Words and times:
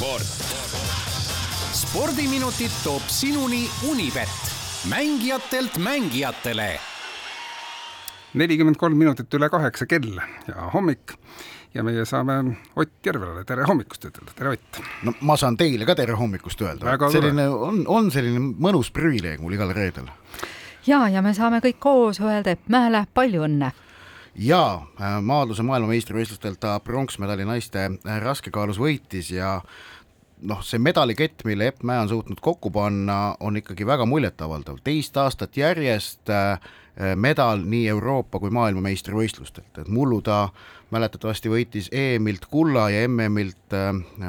sport. 0.00 0.22
spordiminutid 1.72 2.72
toob 2.84 3.02
sinuni 3.12 3.68
Unibet, 3.90 4.32
mängijatelt 4.88 5.76
mängijatele. 5.78 6.80
nelikümmend 8.34 8.76
kolm 8.80 8.96
minutit 8.96 9.34
üle 9.34 9.50
kaheksa 9.52 9.86
kell 9.86 10.16
ja 10.48 10.70
hommik 10.72 11.12
ja 11.74 11.84
meie 11.84 12.04
saame 12.08 12.56
Ott 12.76 13.06
Järvelale 13.06 13.44
tere 13.44 13.66
hommikust 13.68 14.04
ütelda, 14.08 14.32
tere 14.38 14.54
Ott. 14.56 14.80
no 15.02 15.12
ma 15.20 15.36
saan 15.36 15.56
teile 15.60 15.84
ka 15.84 15.94
tere 15.94 16.16
hommikust 16.16 16.62
öelda, 16.64 16.96
selline 17.12 17.48
on, 17.48 17.84
on 17.86 18.10
selline 18.10 18.40
mõnus 18.40 18.88
privileeg 18.92 19.44
mul 19.44 19.58
igal 19.58 19.74
reedel. 19.76 20.08
ja, 20.86 21.08
ja 21.08 21.20
me 21.20 21.34
saame 21.36 21.60
kõik 21.60 21.76
koos 21.78 22.24
öelda 22.24 22.56
Epp 22.56 22.72
Mäele 22.72 23.04
palju 23.14 23.44
õnne 23.44 23.72
ja 24.34 24.82
äh, 25.00 25.18
maadluse 25.22 25.62
maailmameistrivõistlustelt 25.66 26.60
ta 26.60 26.78
pronksmedali 26.84 27.44
naiste 27.44 27.88
raskekaalus 28.22 28.78
võitis 28.80 29.32
ja 29.34 29.60
noh, 30.42 30.60
see 30.64 30.80
medalikett, 30.82 31.44
mille 31.48 31.70
Epp 31.70 31.84
Mäe 31.86 32.00
on 32.02 32.10
suutnud 32.10 32.40
kokku 32.42 32.70
panna, 32.74 33.36
on 33.40 33.58
ikkagi 33.60 33.86
väga 33.86 34.06
muljetavaldav, 34.08 34.80
teist 34.84 35.16
aastat 35.20 35.56
järjest 35.56 36.32
äh, 36.32 36.60
medal 37.16 37.64
nii 37.64 37.86
Euroopa 37.88 38.40
kui 38.42 38.50
maailmameistrivõistlustelt, 38.54 39.70
et 39.80 39.88
mullu 39.88 40.20
ta 40.24 40.48
mäletatavasti 40.90 41.52
võitis 41.52 41.88
EM-ilt 41.94 42.48
kulla 42.50 42.88
ja 42.90 43.04
MM-ilt 43.08 43.76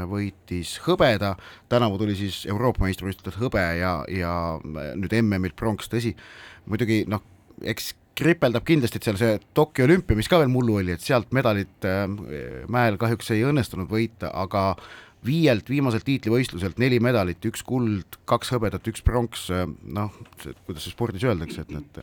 võitis 0.07 0.75
hõbeda, 0.85 1.33
tänavu 1.69 1.97
tuli 1.99 2.15
siis 2.15 2.43
Euroopa 2.45 2.85
meistrivõistlustelt 2.85 3.41
hõbe 3.41 3.63
ja, 3.79 3.95
ja 4.07 4.35
nüüd 4.63 5.17
MM-ilt 5.23 5.57
pronks, 5.59 5.89
tõsi, 5.91 6.13
muidugi 6.69 7.03
noh, 7.09 7.25
eks 7.65 7.95
kripeldab 8.21 8.65
kindlasti, 8.67 8.99
et 8.99 9.07
seal 9.07 9.19
see 9.19 9.37
Tokyo 9.57 9.87
olümpia, 9.87 10.17
mis 10.19 10.29
ka 10.29 10.39
veel 10.41 10.51
mullu 10.51 10.77
oli, 10.81 10.95
et 10.95 11.03
sealt 11.03 11.31
medalit 11.35 11.87
äh, 11.87 12.03
mäel 12.71 12.99
kahjuks 13.01 13.33
ei 13.35 13.45
õnnestunud 13.47 13.89
võita, 13.89 14.31
aga 14.37 14.75
viielt 15.25 15.69
viimaselt 15.69 16.05
tiitlivõistluselt 16.07 16.79
neli 16.81 16.99
medalit, 17.03 17.43
üks 17.45 17.63
kuld, 17.67 18.17
kaks 18.29 18.53
hõbedat, 18.55 18.87
üks 18.91 19.03
pronks, 19.05 19.47
äh, 19.53 19.67
noh, 19.83 20.15
kuidas 20.65 20.87
see 20.87 20.95
spordis 20.95 21.25
öeldakse, 21.27 21.65
et 21.65 21.75
need 21.75 22.01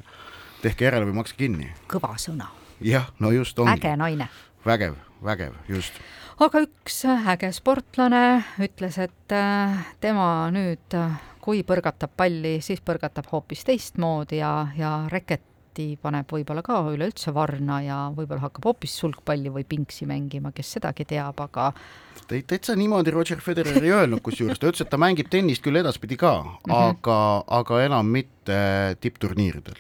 tehke 0.62 0.88
järele 0.88 1.08
või 1.08 1.20
makske 1.20 1.38
kinni. 1.41 1.72
kõva 1.91 2.14
sõna. 2.20 2.50
jah, 2.84 3.10
no 3.19 3.33
just 3.34 3.58
ongi. 3.58 3.78
äge 3.78 3.97
naine. 3.97 4.28
vägev, 4.66 4.97
vägev, 5.25 5.58
just. 5.69 5.98
aga 6.38 6.62
üks 6.66 7.02
äge 7.08 7.52
sportlane 7.56 8.44
ütles, 8.62 8.98
et 9.02 9.34
äh, 9.34 9.82
tema 10.00 10.50
nüüd 10.55 10.98
kui 11.48 11.62
põrgatab 11.64 12.12
palli, 12.16 12.58
siis 12.60 12.82
põrgatab 12.84 13.30
hoopis 13.32 13.64
teistmoodi 13.64 14.42
ja, 14.42 14.69
ja 14.77 14.92
reket 15.08 15.47
Läti 15.79 15.95
paneb 16.03 16.27
võib-olla 16.34 16.59
ka 16.67 16.81
üleüldse 16.91 17.31
varna 17.31 17.77
ja 17.84 17.97
võib-olla 18.11 18.48
hakkab 18.48 18.65
hoopis 18.67 18.97
sulgpalli 18.98 19.53
või 19.55 19.62
pingsi 19.62 20.09
mängima, 20.11 20.51
kes 20.51 20.73
sedagi 20.75 21.05
teab, 21.07 21.39
aga 21.39 21.69
täitsa 22.27 22.75
niimoodi 22.75 23.12
Roger 23.15 23.39
Federer 23.39 23.79
ei 23.79 23.93
öelnud, 23.95 24.19
kusjuures. 24.27 24.59
Ta 24.59 24.73
ütles, 24.73 24.83
et 24.83 24.91
ta 24.91 24.99
mängib 24.99 25.29
tennist 25.31 25.62
küll 25.62 25.79
edaspidi 25.79 26.17
ka 26.19 26.33
mm, 26.43 26.56
-hmm. 26.67 26.75
aga, 26.75 27.19
aga 27.61 27.79
enam 27.84 28.11
mitte 28.11 28.59
tippturniiridel 28.99 29.79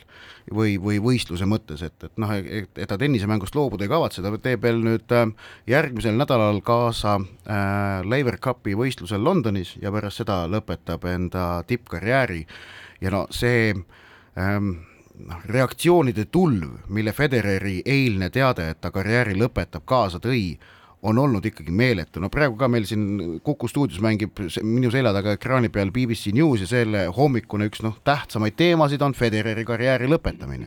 või, 0.54 0.76
või 0.78 1.00
võistluse 1.02 1.48
mõttes, 1.50 1.82
et, 1.82 1.98
et 2.04 2.14
noh, 2.14 2.30
et 2.30 2.78
ta 2.78 2.98
tennisemängust 2.98 3.58
loobuda 3.58 3.88
ei 3.88 3.90
kavatse, 3.90 4.22
ta 4.22 4.30
teeb 4.38 4.62
veel 4.62 4.78
nüüd 4.78 5.10
äh, 5.10 5.26
järgmisel 5.66 6.14
nädalal 6.14 6.60
kaasa 6.62 7.16
äh, 7.18 8.06
Laver 8.06 8.38
Cupi 8.38 8.76
võistlusel 8.78 9.24
Londonis 9.24 9.74
ja 9.82 9.90
pärast 9.90 10.22
seda 10.22 10.44
lõpetab 10.46 11.10
enda 11.10 11.64
tippkarjääri. 11.66 12.46
Ja 13.00 13.10
no 13.10 13.26
see 13.34 13.74
ähm, 14.38 14.78
noh, 15.26 15.44
reaktsioonide 15.46 16.24
tulv, 16.32 16.88
mille 16.88 17.12
Federeri 17.12 17.80
eilne 17.86 18.30
teade, 18.30 18.70
et 18.70 18.80
ta 18.80 18.90
karjääri 18.94 19.36
lõpetab, 19.38 19.84
kaasa 19.88 20.20
tõi, 20.22 20.58
on 21.02 21.18
olnud 21.18 21.44
ikkagi 21.46 21.72
meeletu, 21.74 22.20
no 22.20 22.30
praegu 22.32 22.56
ka 22.58 22.68
meil 22.68 22.86
siin 22.88 23.38
Kuku 23.44 23.68
stuudios 23.70 24.00
mängib 24.02 24.40
minu 24.66 24.90
selja 24.90 25.12
taga 25.14 25.36
ekraani 25.36 25.70
peal 25.70 25.92
BBC 25.94 26.32
News 26.34 26.64
ja 26.64 26.70
selle 26.70 27.04
hommikune 27.14 27.68
üks 27.70 27.84
noh, 27.86 28.00
tähtsamaid 28.04 28.56
teemasid 28.58 29.02
on 29.06 29.14
Federeri 29.14 29.64
karjääri 29.68 30.08
lõpetamine. 30.10 30.66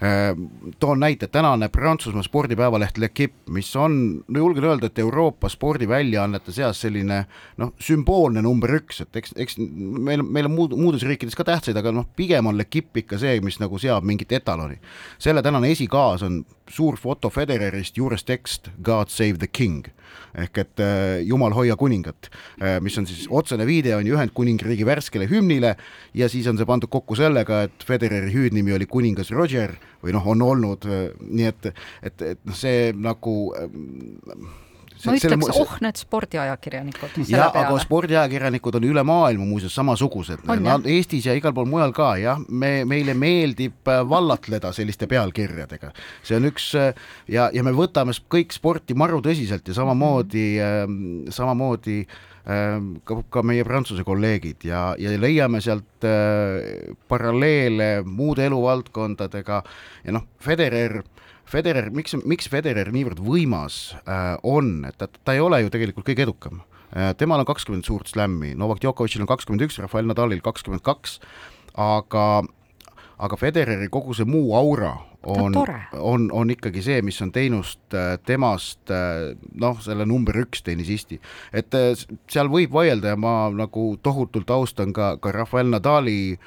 Äh, 0.00 0.32
toon 0.80 1.00
näite, 1.00 1.28
tänane 1.28 1.68
Prantsusmaa 1.68 2.22
spordipäevaleht 2.26 2.98
L'Equipe, 2.98 3.52
mis 3.52 3.70
on, 3.76 4.24
no 4.28 4.42
julgen 4.42 4.64
öelda, 4.64 4.88
et 4.90 4.98
Euroopa 4.98 5.48
spordiväljaannete 5.48 6.54
seas 6.56 6.80
selline 6.80 7.24
noh, 7.60 7.74
sümboolne 7.78 8.42
number 8.42 8.74
üks, 8.80 9.02
et 9.04 9.20
eks, 9.22 9.36
eks 9.36 9.60
meil, 9.60 10.24
meil 10.24 10.48
on 10.50 10.56
muud, 10.56 10.74
muudes 10.80 11.04
riikides 11.06 11.36
ka 11.38 11.46
tähtsaid, 11.46 11.78
aga 11.78 11.92
noh, 11.94 12.08
pigem 12.16 12.50
on 12.50 12.58
L'Equipe 12.58 13.04
ikka 13.04 13.20
see, 13.22 13.38
mis 13.44 13.60
nagu 13.62 13.78
seab 13.78 14.08
mingit 14.08 14.32
etaloni. 14.40 14.80
selle 15.18 15.42
tänane 15.46 15.70
esikaas 15.70 16.24
on 16.26 16.42
suur 16.70 16.96
foto 16.96 17.30
Federerist, 17.30 17.96
juures 17.98 18.24
tekst 18.24 18.70
God 18.82 19.12
save 19.12 19.38
the 19.38 19.46
king 19.46 19.59
ehk 20.40 20.60
et 20.62 20.82
äh, 20.82 21.20
Jumal 21.26 21.54
hoia 21.56 21.76
kuningat, 21.78 22.30
äh, 22.60 22.78
mis 22.82 22.96
on 23.00 23.06
siis 23.08 23.26
otsene 23.26 23.66
viide 23.68 23.96
on 23.96 24.06
ju 24.06 24.16
Ühendkuningriigi 24.16 24.86
värskele 24.86 25.28
hümnile 25.30 25.74
ja 26.14 26.28
siis 26.30 26.48
on 26.50 26.58
see 26.58 26.68
pandud 26.68 26.90
kokku 26.92 27.18
sellega, 27.18 27.64
et 27.68 27.86
Federeri 27.86 28.32
hüüdnimi 28.34 28.74
oli 28.76 28.88
kuningas 28.90 29.32
Roger 29.34 29.74
või 30.04 30.14
noh, 30.16 30.26
on 30.30 30.42
olnud 30.46 30.86
äh, 30.88 31.06
nii 31.20 31.50
et, 31.50 31.70
et, 32.02 32.26
et 32.34 32.42
noh, 32.46 32.56
see 32.56 32.90
nagu 32.96 33.36
ma 35.06 35.14
ütleks, 35.16 35.50
oh 35.56 35.74
need 35.84 36.00
spordiajakirjanikud. 36.00 37.18
ja, 37.30 37.48
aga 37.48 37.76
spordiajakirjanikud 37.82 38.78
on 38.80 38.86
üle 38.90 39.04
maailma 39.06 39.46
muuseas 39.48 39.76
samasugused, 39.78 40.44
nad 40.60 40.88
Eestis 40.90 41.28
ja 41.28 41.36
igal 41.38 41.54
pool 41.56 41.68
mujal 41.70 41.94
ka 41.96 42.12
jah, 42.20 42.40
me, 42.48 42.72
meile 42.88 43.14
meeldib 43.18 43.90
äh, 43.90 44.02
vallatleda 44.08 44.72
selliste 44.76 45.08
pealkirjadega. 45.10 45.92
see 46.22 46.40
on 46.40 46.48
üks 46.50 46.72
äh, 46.78 46.90
ja, 47.28 47.50
ja 47.54 47.64
me 47.66 47.74
võtame 47.76 48.14
kõik 48.32 48.56
sporti 48.56 48.96
maru 48.98 49.22
tõsiselt 49.24 49.68
ja 49.68 49.76
samamoodi 49.76 50.48
äh,, 50.60 50.82
samamoodi 51.32 52.00
äh, 52.04 52.76
ka, 53.04 53.20
ka 53.30 53.44
meie 53.46 53.64
Prantsuse 53.66 54.04
kolleegid 54.06 54.68
ja, 54.68 54.90
ja 54.98 55.14
leiame 55.20 55.62
sealt 55.64 56.08
äh, 56.08 56.92
paralleele 57.08 58.00
muude 58.04 58.46
eluvaldkondadega. 58.48 59.62
Ja 60.04 60.14
noh, 60.16 60.28
Federer 60.40 61.00
äh, 61.02 61.16
Federer, 61.50 61.90
miks, 61.94 62.14
miks 62.28 62.48
Federer 62.50 62.92
niivõrd 62.94 63.20
võimas 63.24 63.96
äh, 64.04 64.36
on, 64.46 64.84
et 64.88 64.96
ta, 65.00 65.08
ta 65.10 65.34
ei 65.34 65.42
ole 65.42 65.64
ju 65.64 65.72
tegelikult 65.74 66.06
kõige 66.06 66.26
edukam 66.28 66.62
äh,. 66.94 67.10
temal 67.18 67.42
on 67.42 67.48
kakskümmend 67.48 67.88
suurt 67.88 68.12
slämmi, 68.12 68.54
Novak 68.58 68.82
Djokovicil 68.82 69.24
on 69.24 69.30
kakskümmend 69.30 69.66
üks, 69.66 69.80
Rafael 69.82 70.06
Nadalil 70.06 70.42
kakskümmend 70.44 70.84
kaks, 70.86 71.18
aga 71.74 72.44
aga 73.20 73.36
Federeri 73.36 73.90
kogu 73.92 74.14
see 74.16 74.28
muu 74.28 74.54
aura 74.56 74.94
on, 75.22 75.54
on, 75.92 76.30
on 76.32 76.50
ikkagi 76.50 76.82
see, 76.82 77.02
mis 77.04 77.20
on 77.22 77.32
teinud 77.32 77.94
äh, 77.94 78.14
temast 78.26 78.90
äh, 78.90 79.34
noh, 79.60 79.76
selle 79.84 80.06
number 80.08 80.36
üks 80.40 80.64
tennisisti. 80.64 81.20
et 81.52 81.74
äh, 81.76 81.92
seal 82.30 82.48
võib 82.52 82.72
vaielda 82.72 83.14
ja 83.14 83.18
ma 83.20 83.34
nagu 83.52 83.92
tohutult 84.02 84.50
austan 84.50 84.94
ka, 84.96 85.16
ka 85.20 85.32
Rafael 85.32 85.68
Nadali 85.70 86.38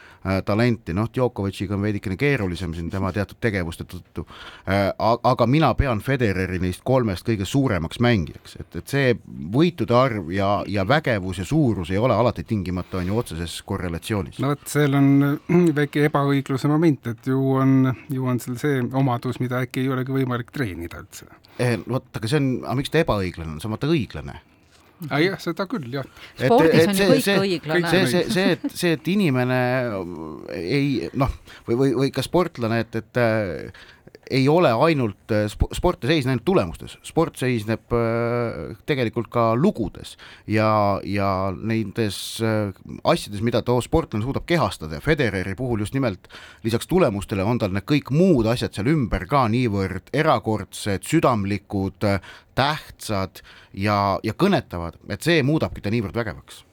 talenti, 0.48 0.94
noh, 0.96 1.10
Djokovic'iga 1.12 1.76
on 1.76 1.82
veidikene 1.84 2.16
keerulisem 2.16 2.72
siin 2.74 2.88
tema 2.90 3.10
teatud 3.12 3.42
tegevuste 3.44 3.84
tõttu 3.84 4.24
aga 4.64 5.48
mina 5.52 5.74
pean 5.76 6.00
Federeri 6.00 6.62
neist 6.64 6.80
kolmest 6.88 7.28
kõige 7.28 7.44
suuremaks 7.44 8.00
mängijaks, 8.00 8.56
et, 8.62 8.78
et 8.80 8.94
see 8.94 9.10
võitude 9.52 9.92
arv 9.98 10.32
ja, 10.32 10.62
ja 10.72 10.86
vägevus 10.88 11.42
ja 11.42 11.46
suurus 11.48 11.92
ei 11.92 12.00
ole 12.00 12.16
alati 12.16 12.46
tingimata 12.48 13.02
on 13.02 13.12
ju 13.12 13.18
otseses 13.20 13.58
korrelatsioonis. 13.68 14.40
no 14.40 14.54
vot, 14.54 14.64
seal 14.72 14.96
on 14.96 15.12
väike 15.76 16.08
ebaõigluse 16.08 16.72
moment, 16.72 17.12
et 17.12 17.28
ju 17.28 17.44
on, 17.60 17.92
ju 18.08 18.32
on 18.32 18.40
seal 18.40 18.56
see 18.64 18.82
omadus, 19.00 19.40
mida 19.44 19.62
äkki 19.64 19.84
ei 19.84 19.92
olegi 19.94 20.16
võimalik 20.16 20.52
treenida 20.56 21.04
üldse. 21.04 21.30
Eh, 21.62 21.78
vot, 21.86 22.10
aga 22.18 22.30
see 22.30 22.42
on, 22.42 22.50
aga 22.64 22.80
miks 22.80 22.94
ta 22.94 23.04
ebaõiglane 23.04 23.56
on, 23.56 23.62
see 23.62 23.70
on 23.70 23.76
vaata 23.76 23.92
õiglane 23.94 24.40
ah,. 25.10 25.20
jah, 25.22 25.40
seda 25.42 25.66
küll, 25.70 25.90
jah. 25.94 26.08
spordis 26.40 26.88
on 26.88 26.98
ju 26.98 27.10
kõik 27.12 27.26
see, 27.26 27.40
õiglane. 27.44 27.92
see, 27.92 28.06
see, 28.10 28.24
see, 28.34 28.56
et, 28.56 28.66
see, 28.74 28.94
et 28.98 29.10
inimene 29.14 29.60
ei 30.58 31.12
noh, 31.20 31.34
või, 31.68 31.78
või, 31.82 31.92
või 32.04 32.14
ka 32.16 32.26
sportlane, 32.26 32.84
et, 32.86 33.02
et 33.02 33.22
ei 34.32 34.48
ole 34.50 34.72
ainult, 34.72 35.32
äh, 35.32 35.46
sport 35.50 36.04
ei 36.04 36.14
seisne 36.14 36.34
ainult 36.34 36.46
tulemustes, 36.46 36.98
sport 37.06 37.38
seisneb 37.40 37.94
äh, 37.96 38.74
tegelikult 38.90 39.30
ka 39.34 39.52
lugudes 39.56 40.16
ja, 40.48 41.00
ja 41.04 41.30
nendes 41.56 42.18
äh, 42.44 42.74
asjades, 43.04 43.44
mida 43.46 43.64
too 43.66 43.82
sportlane 43.84 44.26
suudab 44.26 44.48
kehastada. 44.50 45.00
Ja 45.00 45.06
Federeri 45.06 45.56
puhul 45.56 45.84
just 45.86 45.94
nimelt 45.94 46.28
lisaks 46.64 46.88
tulemustele 46.88 47.44
on 47.44 47.62
tal 47.62 47.74
need 47.76 47.88
kõik 47.90 48.14
muud 48.16 48.50
asjad 48.52 48.76
seal 48.76 48.92
ümber 48.94 49.28
ka 49.30 49.46
niivõrd 49.52 50.14
erakordsed, 50.14 51.06
südamlikud, 51.08 52.06
tähtsad 52.56 53.42
ja, 53.74 54.20
ja 54.24 54.38
kõnetavad, 54.38 55.00
et 55.10 55.26
see 55.26 55.42
muudabki 55.46 55.84
ta 55.84 55.94
niivõrd 55.94 56.16
vägevaks 56.18 56.64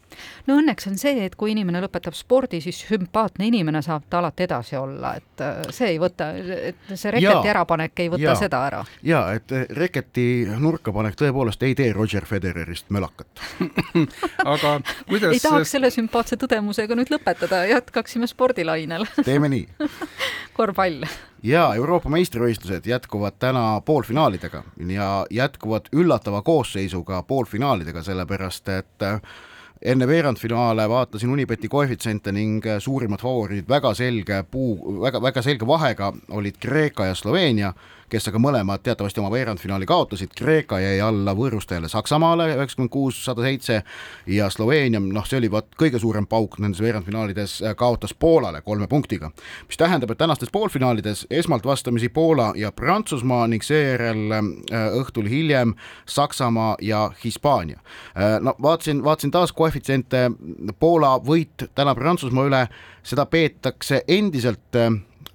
no 0.47 0.59
õnneks 0.61 0.89
on 0.91 0.99
see, 1.01 1.25
et 1.27 1.37
kui 1.39 1.55
inimene 1.55 1.83
lõpetab 1.85 2.17
spordi, 2.17 2.61
siis 2.65 2.81
sümpaatne 2.89 3.49
inimene 3.51 3.83
saab 3.85 4.07
ta 4.11 4.21
alati 4.21 4.47
edasi 4.47 4.77
olla, 4.81 5.15
et 5.21 5.45
äh, 5.45 5.63
see 5.75 5.95
ei 5.95 6.01
võta, 6.03 6.31
et 6.37 6.95
see 6.95 7.15
reketi 7.15 7.53
ärapanek 7.53 8.05
ei 8.05 8.11
võta 8.13 8.31
ja. 8.31 8.37
seda 8.39 8.63
ära. 8.69 8.83
ja 9.07 9.23
et 9.37 9.53
äh, 9.57 9.67
reketi 9.77 10.27
nurkapanek 10.61 11.19
tõepoolest 11.21 11.63
ei 11.67 11.77
tee 11.79 11.93
Roger 11.97 12.27
Federerist 12.29 12.91
mölakat. 12.91 13.43
Aga 14.55 14.77
kuidas 15.09 15.35
ei 15.35 15.43
tahaks 15.43 15.75
selle 15.77 15.91
sümpaatse 15.95 16.39
tõdemusega 16.41 16.97
nüüd 16.99 17.13
lõpetada, 17.13 17.65
jätkaksime 17.71 18.29
spordilainel. 18.31 19.07
Teeme 19.29 19.51
nii. 19.53 19.67
Korvpall. 20.57 21.05
Ja 21.47 21.71
Euroopa 21.77 22.11
meistrivõistlused 22.13 22.85
jätkuvad 22.85 23.39
täna 23.41 23.81
poolfinaalidega 23.85 24.63
ja 24.93 25.09
jätkuvad 25.33 25.89
üllatava 25.97 26.43
koosseisuga 26.45 27.23
poolfinaalidega, 27.23 28.03
sellepärast 28.05 28.69
et 28.69 29.07
äh, 29.07 29.23
enne 29.82 30.06
veerandfinaale 30.06 30.88
vaatasin 30.88 31.31
Unibeti 31.31 31.69
koefitsiente 31.69 32.32
ning 32.32 32.67
äh, 32.67 32.79
suurimad 32.79 33.21
favoriidid 33.23 33.69
väga 33.69 33.94
selge 33.94 34.43
puu, 34.50 35.00
väga, 35.00 35.23
väga 35.23 35.43
selge 35.43 35.67
vahega 35.67 36.12
olid 36.37 36.61
Kreeka 36.61 37.06
ja 37.06 37.15
Sloveenia 37.15 37.73
kes 38.11 38.29
aga 38.31 38.41
mõlemad 38.43 38.83
teatavasti 38.85 39.21
oma 39.23 39.31
veerandfinaali 39.33 39.87
kaotasid, 39.87 40.33
Kreeka 40.37 40.81
jäi 40.83 41.01
alla 41.05 41.35
võõrustajale 41.37 41.89
Saksamaale 41.89 42.49
üheksakümmend 42.57 42.93
kuus, 42.93 43.19
sada 43.25 43.45
seitse 43.47 43.81
ja 44.27 44.49
Sloveenia, 44.51 45.01
noh, 45.01 45.27
see 45.27 45.39
oli 45.39 45.51
vaat 45.53 45.71
kõige 45.79 46.01
suurem 46.03 46.27
pauk 46.31 46.59
nendes 46.59 46.83
veerandfinaalides, 46.83 47.61
äh, 47.62 47.77
kaotas 47.79 48.15
Poolale 48.15 48.62
kolme 48.67 48.89
punktiga. 48.89 49.31
mis 49.69 49.77
tähendab, 49.77 50.11
et 50.11 50.19
tänastes 50.19 50.51
poolfinaalides 50.53 51.27
esmalt 51.31 51.67
vastamisi 51.67 52.09
Poola 52.09 52.53
ja 52.57 52.73
Prantsusmaa 52.73 53.47
ning 53.47 53.62
seejärel 53.62 54.33
äh, 54.33 54.43
õhtul 55.01 55.29
hiljem 55.29 55.75
Saksamaa 56.07 56.77
ja 56.81 57.11
Hispaania. 57.25 57.81
Äh, 58.17 58.41
no 58.41 58.55
vaatasin, 58.62 59.05
vaatasin 59.05 59.31
taas 59.31 59.53
koefitsiente, 59.53 60.31
Poola 60.79 61.19
võit 61.19 61.71
täna 61.75 61.95
Prantsusmaa 61.95 62.47
üle, 62.51 62.67
seda 63.03 63.27
peetakse 63.27 64.03
endiselt 64.09 64.77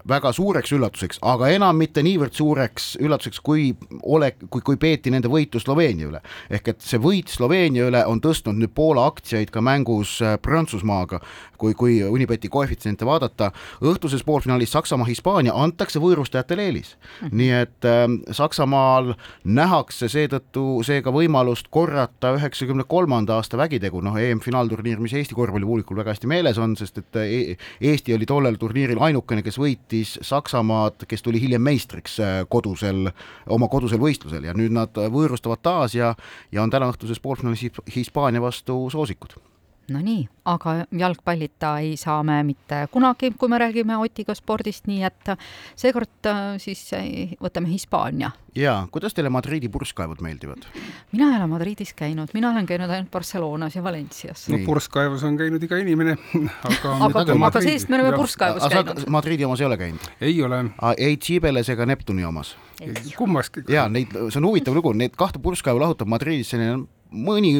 väga 0.09 0.31
suureks 0.35 0.71
üllatuseks, 0.75 1.19
aga 1.25 1.49
enam 1.53 1.77
mitte 1.81 2.03
niivõrd 2.05 2.35
suureks 2.37 2.93
üllatuseks, 3.01 3.41
kui 3.45 3.71
ole, 4.03 4.31
kui, 4.49 4.61
kui 4.61 4.77
peeti 4.81 5.11
nende 5.13 5.29
võitu 5.31 5.59
Sloveenia 5.61 6.09
üle. 6.09 6.21
ehk 6.49 6.67
et 6.75 6.81
see 6.85 6.99
võit 7.01 7.31
Sloveenia 7.31 7.87
üle 7.89 8.03
on 8.05 8.21
tõstnud 8.21 8.59
nüüd 8.59 8.73
Poola 8.75 9.07
aktsiaid 9.09 9.49
ka 9.53 9.61
mängus 9.65 10.19
äh, 10.21 10.37
Prantsusmaaga, 10.41 11.21
kui, 11.57 11.73
kui 11.73 11.97
Unibeti 12.03 12.49
koefitsiente 12.51 13.05
vaadata, 13.05 13.51
õhtuses 13.81 14.23
poolfinaalis 14.25 14.75
Saksamaa-Hispaania 14.75 15.55
antakse 15.55 15.99
võõrustajatele 15.99 16.67
eelis. 16.69 16.95
-hmm. 16.95 17.33
nii 17.33 17.51
et 17.51 17.89
äh, 17.89 18.05
Saksamaal 18.31 19.13
nähakse 19.43 20.09
seetõttu 20.09 20.83
seega 20.83 21.11
võimalust 21.11 21.67
korrata 21.69 22.35
üheksakümne 22.37 22.83
kolmanda 22.87 23.39
aasta 23.39 23.57
vägitegu, 23.57 24.01
noh, 24.01 24.17
EM-finaalturniir, 24.17 24.99
mis 24.99 25.13
Eesti 25.13 25.35
korvpallipublikul 25.35 25.97
väga 25.97 26.13
hästi 26.13 26.27
meeles 26.27 26.57
on, 26.57 26.75
sest 26.77 26.97
et 26.97 27.15
e 27.15 27.57
Eesti 27.81 28.13
oli 28.13 28.25
tollel 28.25 28.55
turniiril 28.61 29.01
ainukene, 29.01 29.41
kes 29.41 29.57
võitis 29.59 29.94
võitis 29.95 30.19
Saksamaad, 30.21 31.05
kes 31.07 31.23
tuli 31.23 31.39
hiljem 31.41 31.61
meistriks 31.61 32.19
äh, 32.19 32.43
kodusel, 32.49 33.09
oma 33.47 33.67
kodusel 33.67 33.99
võistlusel. 33.99 34.43
Ja 34.45 34.53
nüüd 34.53 34.71
nad 34.71 34.91
võõrustavad 34.95 35.61
taas 35.61 35.95
ja, 35.95 36.15
ja 36.51 36.63
on 36.63 36.69
tänaõhtuses 36.69 37.19
poolfinaalis 37.19 37.71
Hispaania 37.95 38.41
vastu 38.41 38.89
soosikud 38.91 39.37
Nonii, 39.93 40.23
aga 40.49 40.71
jalgpallita 40.97 41.75
ei 41.83 41.91
saa 41.97 42.23
me 42.25 42.39
mitte 42.43 42.87
kunagi, 42.91 43.29
kui 43.37 43.49
me 43.51 43.59
räägime 43.61 43.97
Otiga 44.01 44.33
spordist, 44.33 44.87
nii 44.89 45.03
et 45.05 45.29
seekord 45.77 46.29
äh, 46.29 46.55
siis 46.61 46.81
äh, 46.97 47.35
võtame 47.41 47.69
Hispaania. 47.69 48.31
jaa, 48.55 48.87
kuidas 48.91 49.13
teile 49.13 49.29
Madridi 49.29 49.69
purskkaevud 49.69 50.23
meeldivad? 50.25 50.65
mina 51.11 51.29
ei 51.29 51.37
ole 51.37 51.47
Madridis 51.51 51.93
käinud, 51.93 52.33
mina 52.33 52.49
olen 52.49 52.65
käinud 52.65 52.89
ainult 52.89 53.11
Barcelonas 53.11 53.75
ja 53.75 53.83
Valencias. 53.83 54.47
no 54.49 54.57
purskkaevus 54.65 55.23
on 55.23 55.37
käinud 55.37 55.63
iga 55.63 55.77
inimene, 55.77 56.17
aga 56.71 56.95
aga, 56.95 57.21
aga, 57.21 57.37
aga 57.51 57.61
see-eest 57.61 57.93
me 57.93 57.99
oleme 57.99 58.17
purskkaevus 58.17 58.65
käinud. 58.71 59.03
Madridi 59.13 59.45
omas 59.45 59.61
ei 59.61 59.67
ole 59.69 59.77
käinud? 59.77 60.07
ei 60.21 60.41
ole. 60.41 60.63
ei 60.97 61.17
Cibeles 61.17 61.69
ega 61.69 61.85
Neptuni 61.85 62.25
omas? 62.25 62.55
kummaski. 63.17 63.67
jaa, 63.69 63.85
neid, 63.89 64.17
see 64.17 64.41
on 64.41 64.49
huvitav 64.49 64.73
lugu, 64.73 64.97
neid 64.97 65.13
kahte 65.13 65.37
purskkaevu 65.43 65.85
lahutab 65.85 66.09
Madridis 66.09 66.55
selline 66.55 66.87
mõni 67.13 67.53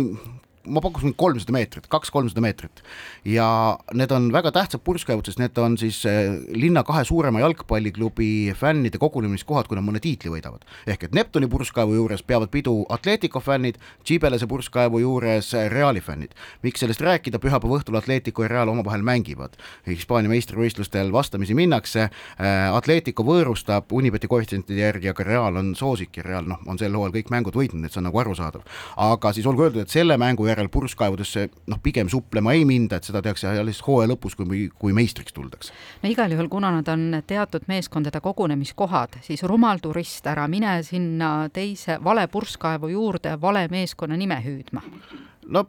ma 0.67 0.81
pakkusin 0.81 1.13
kolmsada 1.17 1.53
meetrit, 1.55 1.87
kaks-kolmsada 1.91 2.41
meetrit 2.43 2.81
ja 3.25 3.47
need 3.93 4.11
on 4.11 4.29
väga 4.33 4.51
tähtsad 4.55 4.81
purskkaevud, 4.85 5.25
sest 5.27 5.39
need 5.41 5.57
on 5.61 5.77
siis 5.79 6.01
eh, 6.09 6.31
linna 6.55 6.83
kahe 6.87 7.03
suurema 7.05 7.41
jalgpalliklubi 7.43 8.53
fännide 8.57 8.99
kogunemiskohad, 9.01 9.69
kui 9.69 9.77
nad 9.77 9.85
mõne 9.85 10.01
tiitli 10.03 10.31
võidavad. 10.33 10.65
ehk 10.87 11.07
et 11.07 11.15
Neptuni 11.15 11.47
purskkaevu 11.51 11.95
juures 11.95 12.23
peavad 12.23 12.51
pidu 12.51 12.85
Atletico 12.89 13.39
fännid, 13.39 13.77
Tšibelese 14.03 14.47
purskkaevu 14.47 14.99
juures 14.99 15.53
Reali 15.69 16.01
fännid. 16.01 16.33
miks 16.63 16.79
sellest 16.79 17.01
rääkida, 17.01 17.39
pühapäeva 17.39 17.79
õhtul 17.79 17.97
Atletico 17.97 18.43
ja 18.43 18.49
Real 18.49 18.69
omavahel 18.69 19.01
mängivad. 19.01 19.57
Hispaania 19.87 20.29
meistrivõistlustel 20.29 21.11
vastamisi 21.11 21.53
minnakse, 21.53 22.09
eh, 22.09 22.75
Atletico 22.75 23.23
võõrustab 23.23 23.91
Unibeti 23.91 24.27
koefitsientide 24.27 24.81
järgi, 24.81 25.09
aga 25.09 25.23
Real 25.23 25.55
on 25.55 25.75
soosik 25.75 26.17
ja 26.17 26.23
Real 26.23 26.45
noh, 26.45 26.59
on 26.67 26.77
sel 26.77 26.93
hooajal 26.93 27.13
kõik 27.13 27.29
mängud 27.29 27.53
võitnud, 27.53 27.85
et 27.85 27.91
see 27.91 27.99
on 27.99 28.09
nagu 28.09 28.19
arusaadav. 28.19 28.61
aga 28.97 29.33
siis 29.33 29.45
olgu 29.45 29.63
öeldud, 29.63 29.81
et 29.81 29.89
selle 29.89 30.17
mängu 30.17 30.45
järgi 30.47 30.54
järel 30.55 30.71
purskkaevudesse 30.71 31.49
noh, 31.67 31.81
pigem 31.83 32.09
suplema 32.11 32.55
ei 32.55 32.65
minda, 32.65 32.99
et 32.99 33.07
seda 33.07 33.21
tehakse 33.25 33.51
alles 33.51 33.81
hooaja 33.85 34.09
lõpus, 34.13 34.37
kui, 34.39 34.65
kui 34.79 34.95
meistriks 34.95 35.35
tuldakse. 35.35 35.75
no 36.03 36.09
igal 36.09 36.31
juhul, 36.31 36.49
kuna 36.51 36.71
nad 36.77 36.89
on 36.91 37.21
teatud 37.27 37.67
meeskondade 37.67 38.21
kogunemiskohad, 38.23 39.19
siis 39.25 39.43
rumal 39.43 39.83
turist, 39.83 40.25
ära 40.27 40.47
mine 40.51 40.79
sinna 40.87 41.49
teise 41.53 41.99
vale 42.03 42.27
purskkaevu 42.31 42.91
juurde 42.95 43.37
vale 43.41 43.67
meeskonna 43.71 44.17
nime 44.17 44.41
hüüdma 44.45 44.83
no 45.51 45.63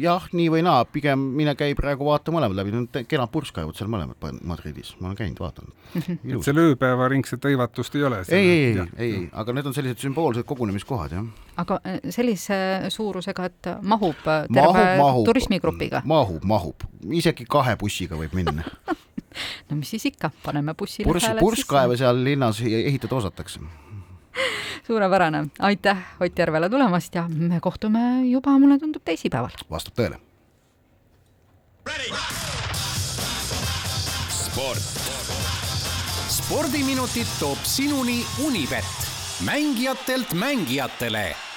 jah, 0.00 0.26
nii 0.36 0.48
või 0.52 0.62
naa, 0.64 0.84
pigem 0.88 1.22
mine 1.36 1.54
käi 1.58 1.74
praegu 1.78 2.06
vaata 2.08 2.32
mõlemad 2.34 2.56
läbi, 2.56 2.72
need 2.74 2.98
on 3.00 3.08
kenad 3.08 3.30
purskkaevud 3.32 3.76
seal 3.76 3.90
mõlemad 3.92 4.40
Madridis, 4.46 4.94
ma 5.00 5.10
olen 5.10 5.18
käinud, 5.18 5.42
vaadanud. 5.42 5.74
et 6.34 6.46
seal 6.46 6.62
ööpäevaringset 6.62 7.48
hõivatust 7.50 7.98
ei 7.98 8.06
ole? 8.08 8.22
ei, 8.28 8.48
ei, 8.48 8.62
ei, 8.70 8.86
ei, 9.08 9.20
aga 9.42 9.56
need 9.56 9.70
on 9.70 9.76
sellised 9.76 10.02
sümboolsed 10.04 10.46
kogunemiskohad, 10.48 11.16
jah. 11.18 11.28
aga 11.60 11.80
äh, 11.84 12.00
sellise 12.14 12.58
suurusega, 12.92 13.50
et 13.50 13.70
mahub 13.82 14.24
äh, 14.26 14.46
terve 14.48 14.72
mahub, 14.72 15.04
mahub, 15.04 15.28
turismigrupiga? 15.30 16.02
mahub, 16.08 16.46
mahub, 16.48 16.88
isegi 17.20 17.48
kahe 17.50 17.76
bussiga 17.80 18.20
võib 18.20 18.36
minna. 18.38 18.66
No 19.70 19.76
mis 19.78 19.92
siis 19.92 20.02
ikka, 20.08 20.32
paneme 20.42 20.72
bussile 20.74 21.06
Purs, 21.06 21.22
purskkaeve 21.38 21.94
seal 21.94 22.18
linnas 22.26 22.58
ehitada 22.66 23.14
osatakse 23.14 23.60
suurepärane, 24.86 25.46
aitäh 25.58 25.98
Ott 26.20 26.38
Järvele 26.38 26.68
tulemast 26.68 27.14
ja 27.14 27.28
me 27.28 27.60
kohtume 27.60 28.22
juba, 28.24 28.58
mulle 28.58 28.78
tundub, 28.78 29.02
teisipäeval. 29.04 29.50
vastab 29.70 29.94
tõele. 29.94 30.20
sport. 34.30 34.82
spordiminutid 36.28 37.26
toob 37.38 37.58
sinuni 37.62 38.24
Unibet, 38.46 38.84
mängijatelt 39.44 40.32
mängijatele 40.34 41.49